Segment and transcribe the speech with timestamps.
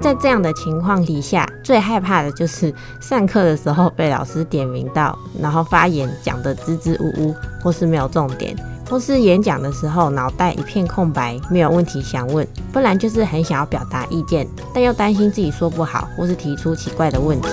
[0.00, 8.56] 在这样的情况底下，最害怕的就是上课的时候被老师点名到，然后发言讲得支支吾吾，或是没有重点，
[8.88, 17.48] 或是演讲的时候脑袋一片空白，没有问题想问，不然就是很想要表达意见，但又担心自己说不好，或是提出奇怪的问题。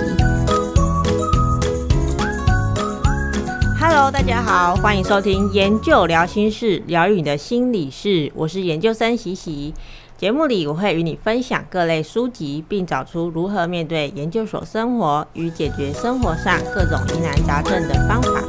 [3.80, 9.74] Hello，大家好，欢迎收听研究聊心事，疗愈你的心理事，我是研究生喜喜。
[10.18, 18.42] 节目里我会与你分享各类书籍，并找出如何面对研究所生活与解决生活上各种疑难杂症的方法。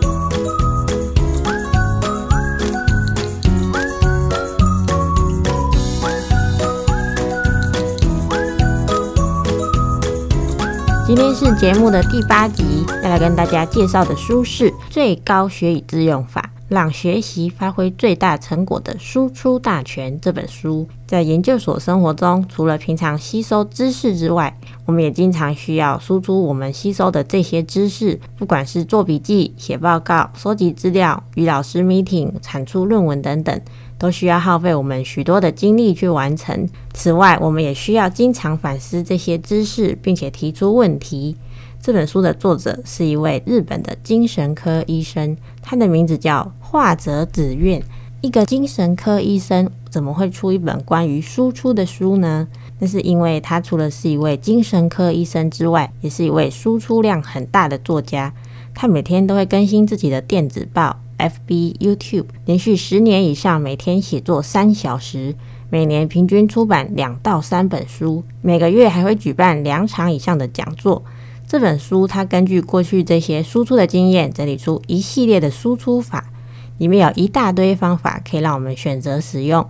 [11.04, 16.40] 今天是节目的第八集，要来跟大家介绍的书是《最高学以致用法》。
[16.68, 33.60] 让学习发挥最大成果的输出大全这本书，在研究所生活中，除了平常吸收知识之外，我们也经常需要输出我们吸收的这些知识，不管是做笔记、写报告、收集资料、与老师 meeting、产出论文等等，
[33.96, 36.68] 都需要耗费我们许多的精力去完成。
[36.92, 41.36] 此外，我们也需要经常反思这些知识，并且提出问题。
[41.80, 47.80] 这本书的作者是一位日本的精神科医生，他的名字叫樺泽子苑。
[48.22, 52.46] 一个精神科医生怎么会出一本关于输出的书呢？
[52.78, 58.30] 那是因为他除了是一位精神科医生之外，也是一位输出量很大的作家。
[58.74, 65.34] 他每天都会更新自己的电子报、FB、YouTube，连续十年以上，每天写作三小时，
[65.70, 71.02] 每年平均出版两到三本书，每个月还会举办两场以上的讲座。
[71.48, 76.28] 这本书，它根据过去这些输出的经验，整理出一系列的输出法，
[76.76, 79.66] 里面有一大堆方法可以让我们选择使用。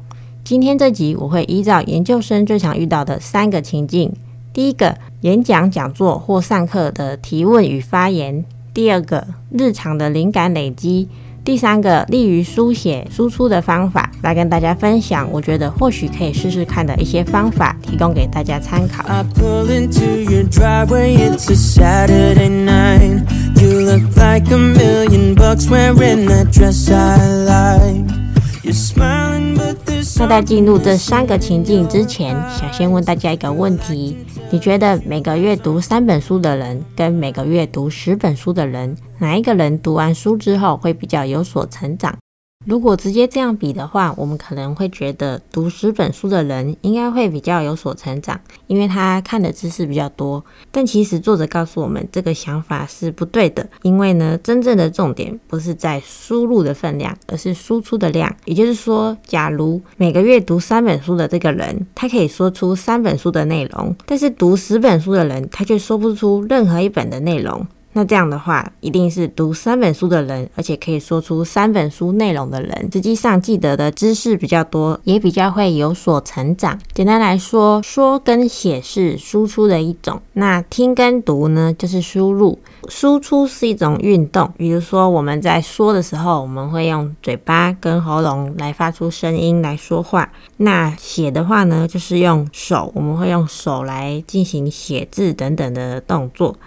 [0.46, 4.12] 今天这集我会依照研究生最常遇到的三个情境
[4.52, 8.44] 第一个演讲讲座或上课的提问与发言。
[8.72, 11.08] 第二个日常的灵感累积。
[11.42, 19.02] 第三个利于书写输出的方法来跟大家分享我觉得或许可以试试看的一些方法提供给大家参考。
[19.08, 23.24] I pull into your driveway it's saturday night
[23.60, 28.25] you look like a million bucks wearing that dress i like.
[30.18, 34.16] 那在进入这三个情境之前，想先问大家一个问题：
[34.50, 42.16] 你觉得每个月读三本书的人，跟每个月读十本书的人，哪一个人读完书之后会比较有所成长？
[42.66, 50.44] 如果直接这样比的话，我们可能会觉得读十本书的人应该会比较有所成长，因为他看的知识比较多。
[50.72, 58.34] 但其实作者告诉我们，这个想法是不对的，因为呢，真正的重点不是在输入的分量，而是输出的量。
[58.44, 67.64] 也就是说，假如每个月读三本书的这个人，他可以说出三本书的内容，但是读十本书的人，他却说不出任何一本的内容。
[67.96, 76.78] 那这样的话，一定是读三本书的人，而且可以说出三本书内容的人，实际上记得的知识比较多，也比较会有所成长。
[76.92, 82.58] 简单来说，说跟写是输出的一种，那听跟读呢，就是输入。
[82.90, 90.30] 输出是一种运动，比如说我们在说的时候，我们会用嘴巴跟喉咙来发出声音来说话。
[90.58, 96.58] 那写的话呢，就是用手，我们会用手来进行写字等等的动作。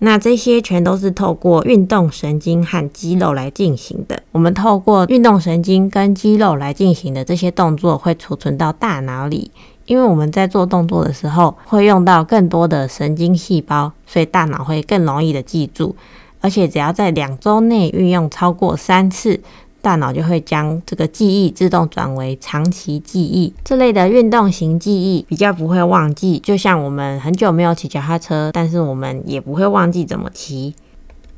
[0.00, 4.22] 那这些全都是透过运动神经和肌肉来进行的。
[4.32, 9.50] 我们透过运动神经跟肌肉来进行的这些动作，会储存到大脑里。
[9.86, 15.96] 因为我们在做动作的时候，会用到更多的神经细胞，所以大脑会更容易的记住。
[16.40, 19.40] 而且只要在两周内运用超过三次。
[19.88, 23.50] 大脑就会将这个记忆自动转为长期记忆。
[23.64, 30.74] 这类的运动型记忆比较不会忘记，就像我们很久没有骑脚踏车，但是我们也不会忘记怎么骑。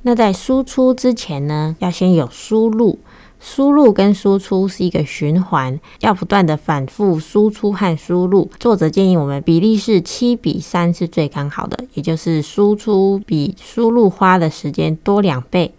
[0.03, 2.99] 那在输出之前呢，要先有输入。
[3.39, 8.51] 输入跟输出是一个循环，要不断的反复输出和输入。
[8.59, 15.73] 作者建议我们比例是七比三是最刚好的，也就是输出比输入花的时间多两倍。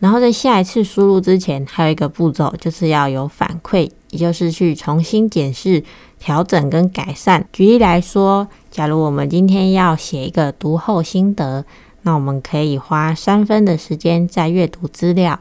[0.00, 5.82] 然后在下一次输入之前，还有一个步骤，就是要有反馈，也就是去重新检视、
[6.18, 7.46] 调整跟改善。
[7.52, 11.64] 举例来说，假如我们今天要写一个读后心得，
[12.02, 15.38] 那我们可以花三分的时间在阅读资料，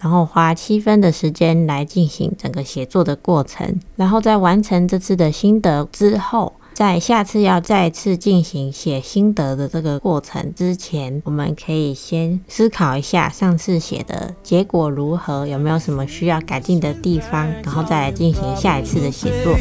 [0.00, 3.78] 然后花七分的时间来进行整个写作的过程。
[3.94, 19.54] 然后在完成这次的心得之后，在下次要再次进行写心得的这个过程之前，我们可以先思考一下上次写的结果如何，有没有什么需要改进的地方，然后再来进行下一次的写作。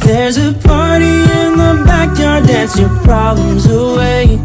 [0.00, 4.38] There's a party in the backyard that's your problems away。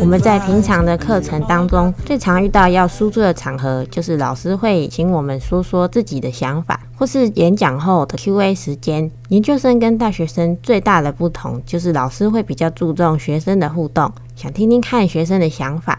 [0.00, 9.10] 我们在平常的课程当中，最常遇到要输出的场合，就是老师会请我们说说自己的想法，或是演讲后的 QA 时间。
[9.28, 15.98] 研究生跟大学生最大的不同就是老师会比较注重学生的互动，想听听看学生的想法。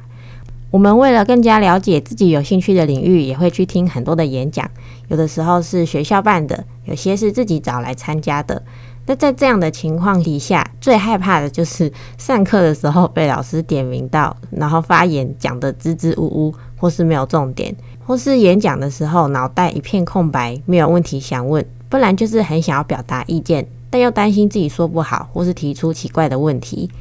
[0.71, 4.69] 我们为了更加了解自己有兴趣的领域，也会去听很多的演讲。
[5.07, 8.61] 有的时候是学校办的，有些是自己找来参加的。
[9.07, 17.75] 那在这样的情况底下，最害怕的就是上课的时候被老师点名到，然后发言讲得支支吾吾，或是没有重点，
[18.05, 26.91] 或是演讲的时候脑袋一片空白，没有问题想问，不然就是很想要表达意见，但又担心自己说不好，或是提出奇怪的问题。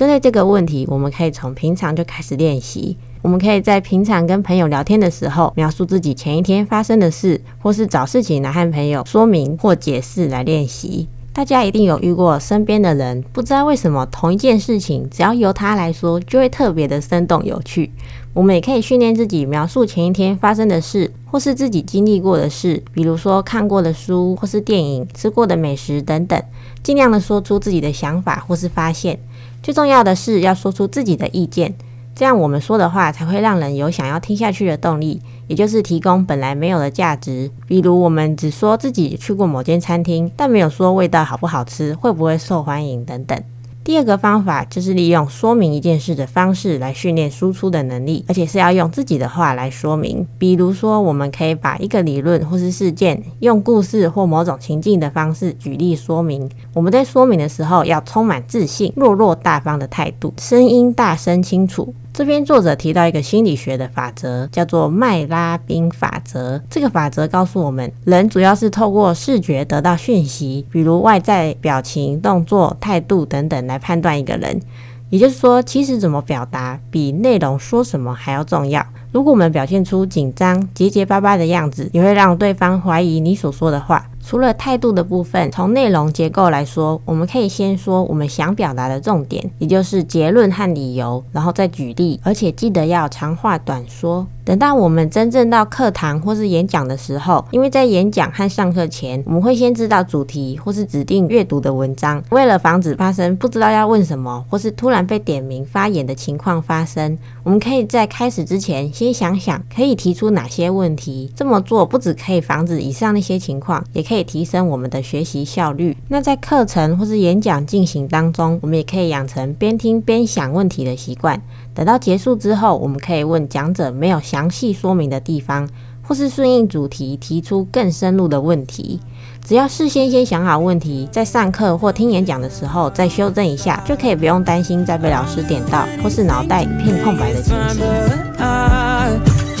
[0.00, 2.96] 针对这个问题，我们可以从平常就开始练习。
[3.20, 11.06] 我们可以在平常跟朋友聊天的时候，描述自己前一天发生的事，或是找事情来和朋友说明或解释来练习。
[11.34, 17.92] 大家一定有遇过身边的人，不知道为什么同一件事情，只要由他来说，就会特别的生动有趣。
[18.32, 26.42] 我们也可以训练自己描述前一天发生的事，或是自己经历过的事，比如说看过的书，或是电影、吃过的美食等等，
[26.82, 29.18] 尽量的说出自己的想法或是发现。
[29.62, 31.74] 最重要的是要说出自己的意见。
[32.12, 37.50] 这样我们说的话才会让人有想要听下去的动力，也就是提供本来没有的价值。
[37.66, 43.42] 比如我们只说自己去过某间餐厅，但没有说味道好不好吃，会不会受欢迎等等。
[43.82, 50.26] 第二个方法就是利用说明一件事的方式来训练输出的能力，而且是要用自己的话来说明。
[50.38, 56.48] 比如说，我们可以把一个理论或是事件，用故事或某种情境的方式举例说明。
[56.74, 61.94] 我们在说明的时候要充满自信、落落大方的态度，声音大声清楚。
[62.12, 66.60] 这边作者提到一个心理学的法则，叫做麦拉宾法则。
[66.68, 74.60] 这个法则告诉我们，人主要是透过视觉得到讯息，比如外在表情、动作、态度等等来判断一个人。
[75.08, 78.84] 也就是说，其实怎么表达比内容说什么还要重要。
[79.12, 84.06] 如果我们表现出紧张、结结巴巴的样子，也会让对方怀疑你所说的话。
[84.22, 94.26] 除了态度的部分，从内容结构来说，我们可以先说我们想表达的重点，也就是结论和理由，然后再举例，而且记得要长话短说。
[94.44, 102.22] 等到我们真正到课堂或是演讲的时候，因为在演讲和上课前，我们会先知道主题或是指定阅读的文章。
[102.30, 111.32] 为了防止发生不知道要问什么或是突然被点名发言的情况发生，我们可以在开始之前先想想可以提出哪些问题。
[111.34, 115.96] 这么做不只可以防止以上那些情况，也可以提升我们的学习效率。
[116.08, 121.40] 那在课程或是演讲进行当中，我们也可以养成边听边想问题的习惯。
[121.74, 125.66] 等到结束之后，我们可以问讲者没有详细说明的地方，
[126.02, 129.00] 或是顺应主题提出更深入的问题。
[129.42, 138.79] 只要事先先想好问题，在上课或听演讲的时候再修正一下，就可以不用担心再被老师点到，或是脑袋一片空白的情形。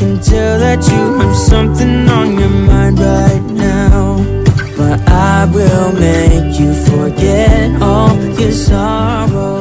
[0.00, 4.39] can tell that you have something on your mind right now.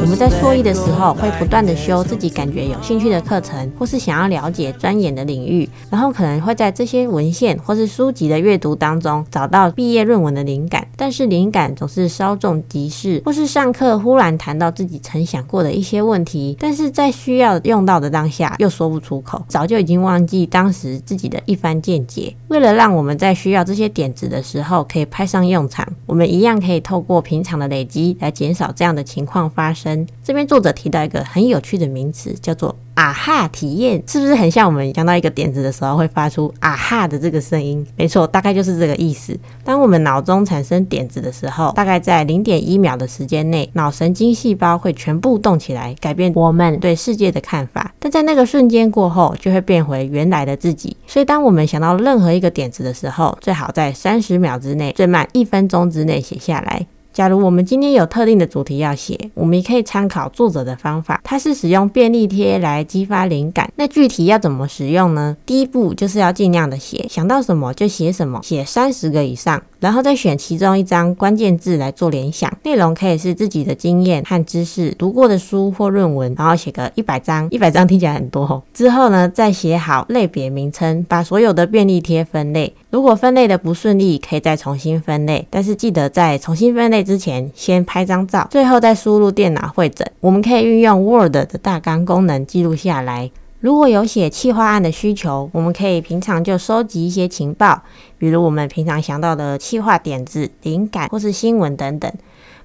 [0.01, 10.87] 我们在硕一的时候会不断的修自己感觉有兴趣的课程，或是想要了解钻研的领域，然后可能会在这些文献或是书籍的阅读当中找到毕业论文的灵感。
[10.95, 22.33] 但是灵感总是稍纵即逝，或是上课忽然谈到自己曾想过的一些问题，但是在需要用到的当下又说不出口，早就已经忘记当时自己的一番见解。
[22.47, 30.07] 为了让我们在需要这些点子的时候可以派上用场，我们一样可以透过平常的累积来减少这样的情况发生。
[30.23, 37.85] 这边作者提到一个很有趣的名词，叫做“啊哈体验”，是不是很像我们讲到一个点子的时候会发出“啊哈”的这个声音？
[37.95, 39.37] 没错，大概就是这个意思。
[39.63, 47.93] 当我们脑中产生点子的时候，大概在零点一秒的时间内，脑神经细胞会全部动起来，改变我们对世界的看法。
[47.99, 50.95] 但在那个瞬间过后，就会变回原来的自己。
[51.07, 56.85] 所以，当我们想到任何一个点子的时候，最好在三十秒之内，最慢一分钟之内写下来。
[57.11, 63.69] 假如我们今天有特定的主题要写，我们也可以参考作者的方法，他是使用便利贴来激发灵感。
[63.75, 65.35] 那具体要怎么使用呢？
[65.45, 72.51] 第一步就是要尽量的写，想到什么就写什么，写三十个以上，然后再选其中一张关键字来做联想。
[72.63, 78.61] 内容可以是自己的经验和知识、读过的书或论文，然后写个一百张，一百张听起来很多哦。
[78.73, 82.73] 之后呢，再写好类别名称，把所有的便利贴分类。
[82.91, 90.07] 如果分类的不顺利，可以再重新分类，但是记得在重新分类之前，先拍张照，最后再输入电脑汇整。
[90.19, 93.31] 我们可以运用 Word 的大纲功能记录下来。
[93.59, 97.81] 如果有写企划案的需求，我们可以平常就收集一些情报，
[98.17, 102.09] 比如我们平常想到的企划点子、灵感或是新闻等等，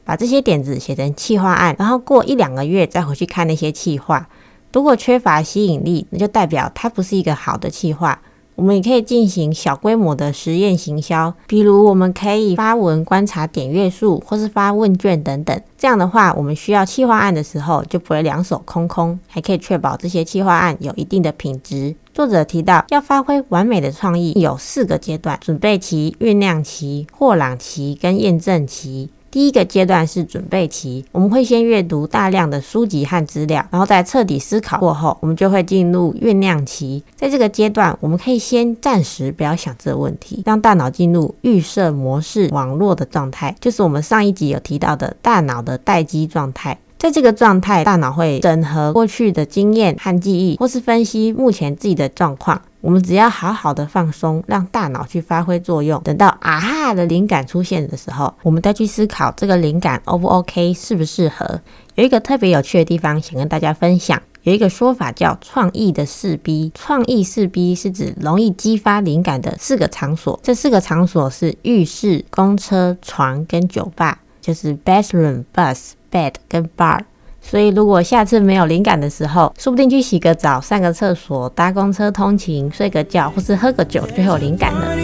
[0.05, 4.29] 把这些点子写成企划案，然后过一两个月再回去看那些企划。
[4.73, 8.21] 如果缺乏吸引力，那就代表它不是一个好的企划。
[8.57, 15.61] 我们也可以进行小规模的实验行销，比如我们可以发文观察点阅数，或是发问卷等等。
[15.77, 21.95] 这样的话，我们需要企划案的时候就不会两手空空，还可以确保这些企划案有一定的品质。
[22.13, 29.11] 作者提到，要发挥完美的创意，有四个阶段：准备期、酝酿期、霍朗期跟验证期。
[29.35, 37.03] 第一个阶段是准备期，我们会先阅读大量的书籍和资料，然后在彻底思考过后，我们就会进入酝酿期。
[37.17, 46.79] 在这个阶段，我们可以先暂时不要想这个问题，让大脑进入预设模式网络的状态，就是我们上一集有提到的大脑的待机状态。
[46.97, 52.63] 在这个状态，大脑会整合过去的经验和记忆，或是分析目前自己的状况。
[52.85, 55.99] 我们只要好好的放松，让大脑去发挥作用。
[56.03, 61.63] 等到啊哈的灵感出现的时候，我们再去思考这个灵感 O 不 OK，适不适合。
[61.95, 64.21] 有一个特别有趣的地方，想跟大家分享。
[64.43, 70.39] 有一个说法叫“创意的四 B”，创意四 B 是指容易激发灵感的四个场所。
[70.43, 77.01] 这四个场所是浴室、公车、床跟酒吧，就是 bathroom、bus、bed 跟 bar。
[77.47, 84.97] 所以，如果下次没有灵感的时候，说不定去洗个澡、上个厕所、搭公车通勤、睡个觉，或是喝个酒，就有灵感了。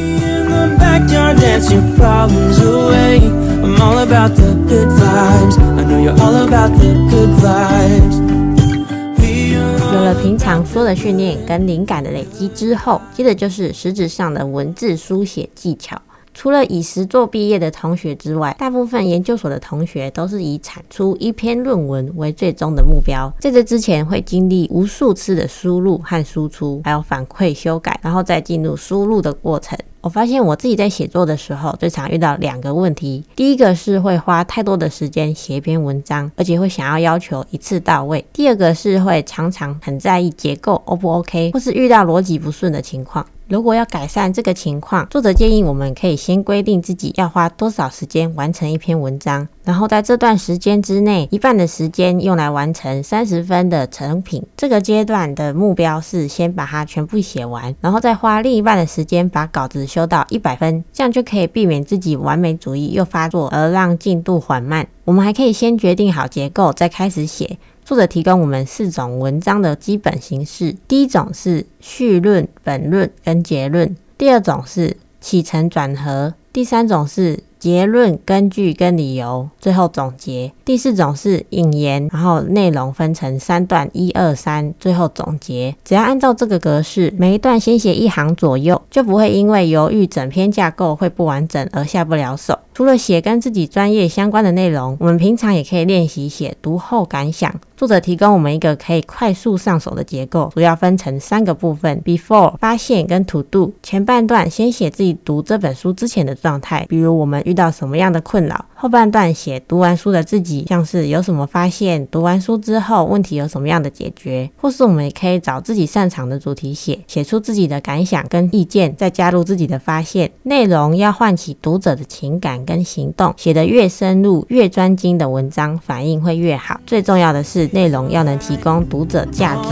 [9.92, 16.00] 有了平常说的训练跟灵感的累积之后，接着就是实质上的文字书写技巧。
[16.40, 23.30] 除了以实作毕业的同学之外，大部分研究所的同学都是以产出一篇论文为最终的目标。
[23.38, 29.78] 在这之前，会经历无数次的输入和输出，还有反馈修改，然后再进入输入的过程。
[30.00, 33.22] 我发现我自己在写作的时候，最常遇到两个问题。
[33.36, 38.24] 第一个是会花太多的时间写一篇文章，而且会想要要求一次到位。
[38.32, 43.26] 第二个是会常常很在意结构 O 不 OK，或是遇到逻辑不顺的情况。
[43.50, 54.40] 如果要改善这个情况，作者建议我们可以先规定自己要花多少时间完成一篇文章，然后在这段时间之内，一半的时间用来完成三十分的成品。
[54.56, 64.86] 这个阶段的目标是先把它全部写完，然后再花另一半的时间把稿子修到一百分，这样就可以避免自己完美主义又发作而让进度缓慢。
[65.04, 67.58] 我们还可以先决定好结构，再开始写。
[67.90, 85.74] 作者提供我们四种文章的基本形式：第一种是序论、本论跟结论；第二种是起承转合；第三种是结论、根据跟理由；最后总结；第四种是引言，然后内容分成三段，一二三，最后总结。
[85.84, 92.56] 只要按照这个格式，每一段先写一行左右，就不会因为犹豫整篇架构会不完整而下不了手。
[92.80, 97.54] 除了写跟自己专业相关的内容，我们平常也可以练习写读后感想。
[97.76, 103.72] 作者提供我们一个可以快速上手的结构，主要分成三个部分：Before 发现跟 To Do。
[103.82, 120.30] 前半段先写自己读这本书之前的状态，比如我们遇到什么样的困扰；后半段写读完书的自己，像是有什么发现，读完书之后问题有什么样的解决，或是我们也可以找自己擅长的主题写，写出自己的感想跟意见，再加入自己的发现。
[120.44, 122.50] 内容要唤起读者的情感。
[122.70, 126.78] 跟行动写得越深入、越专精的文章，反应会越好。
[126.86, 129.70] 最重要的是，内容要能提供读者价值。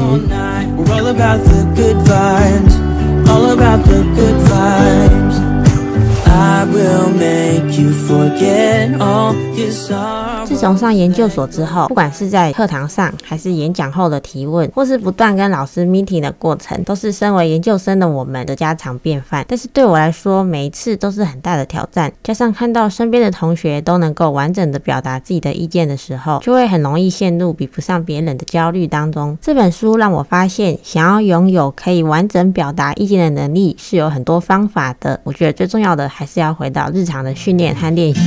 [10.45, 19.45] 自从上研究所之后，不管是在课堂上，还是演讲后的提问，或是不断跟老师 meeting 的过程，都是身为研究生的我们的家常便饭。
[19.47, 22.13] 但是对我来说，每一次都是很大的挑战。
[22.23, 29.39] 加上看到身边的同学都能够完整的表达自己的意见的时候，就会很容易陷入比不上别人的焦虑当中。
[29.41, 35.21] 这本书让我发现，想要拥有可以完整表达意见的能力，是有很多方法的。
[35.25, 38.21] 我觉得最重要的还是要回到日常的训练和练习。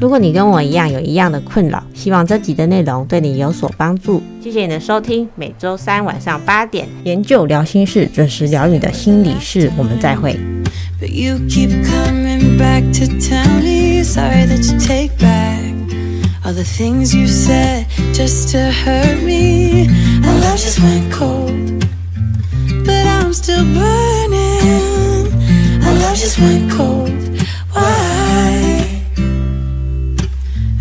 [0.00, 4.22] 如果你跟我一样有一样的困扰，希望这集的内容对你有所帮助。
[4.42, 9.70] 谢谢你的收听，每周三晚上八点，研究聊心事，准时聊你的心理事。
[9.76, 10.40] 我们再会。
[26.18, 27.10] Just went cold.
[27.70, 29.04] Why?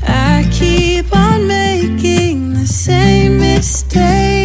[0.07, 4.36] I keep on making the same mistake.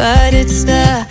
[0.00, 1.06] But it's the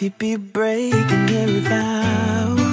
[0.00, 2.72] yourself you'd be breaking every vow.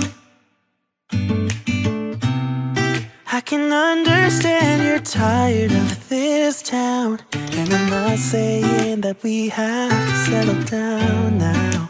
[3.32, 7.20] I can understand you're tired of this town.
[7.34, 11.90] And I'm not saying that we have to settle down now.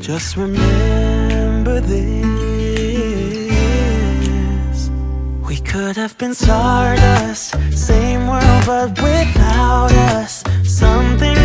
[0.00, 2.20] Just remember this.
[5.48, 10.42] We could have been stardust, same world but without us.
[10.64, 11.36] Something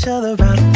[0.00, 0.69] each other out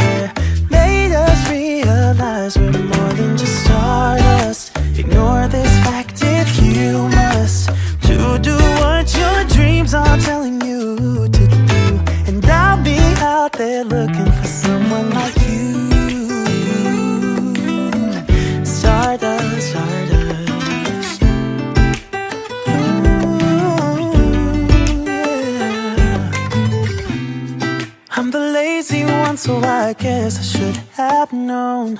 [29.35, 31.99] one, so I guess I should have known.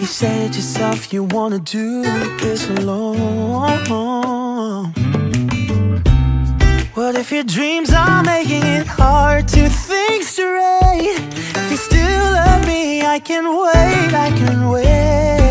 [0.00, 2.02] You said yourself you wanna do
[2.38, 3.62] this alone.
[6.94, 11.18] What if your dreams are making it hard to think straight?
[11.56, 15.41] If you still love me, I can wait, I can wait.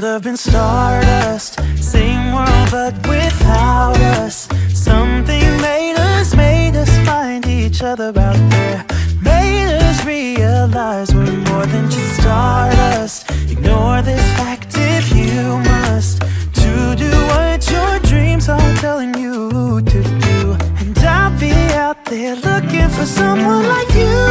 [0.00, 4.48] Could have been stardust, same world but without us.
[4.72, 8.86] Something made us, made us find each other out there.
[9.20, 13.28] Made us realize we're more than just stardust.
[13.50, 16.20] Ignore this fact if you must.
[16.60, 20.56] To do what your dreams are telling you to do.
[20.78, 23.92] And I'll be out They're looking for someone like.
[23.94, 24.27] You,